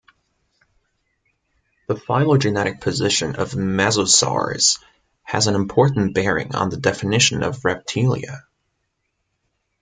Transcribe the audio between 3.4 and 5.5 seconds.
mesosaurs has